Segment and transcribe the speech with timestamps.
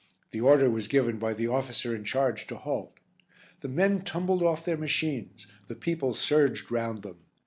[0.31, 2.97] The order was given by the officer in charge to halt.
[3.59, 7.17] The men tumbled off their machines, the people surged round them.